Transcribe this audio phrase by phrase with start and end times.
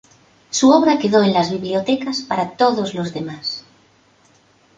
[0.49, 3.63] Su obra quedó en las bibliotecas para todos los demás.